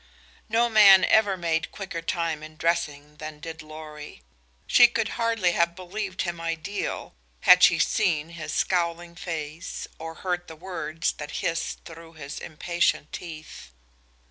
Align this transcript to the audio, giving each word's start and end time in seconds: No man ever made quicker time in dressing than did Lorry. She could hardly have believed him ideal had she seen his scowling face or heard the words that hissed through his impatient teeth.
No 0.49 0.67
man 0.67 1.05
ever 1.05 1.37
made 1.37 1.71
quicker 1.71 2.01
time 2.01 2.41
in 2.41 2.55
dressing 2.57 3.17
than 3.17 3.39
did 3.39 3.61
Lorry. 3.61 4.23
She 4.65 4.87
could 4.87 5.09
hardly 5.09 5.51
have 5.51 5.75
believed 5.75 6.23
him 6.23 6.41
ideal 6.41 7.13
had 7.41 7.61
she 7.61 7.77
seen 7.77 8.29
his 8.29 8.51
scowling 8.51 9.13
face 9.13 9.87
or 9.99 10.15
heard 10.25 10.47
the 10.47 10.55
words 10.55 11.11
that 11.19 11.29
hissed 11.45 11.85
through 11.85 12.13
his 12.13 12.39
impatient 12.39 13.13
teeth. 13.13 13.69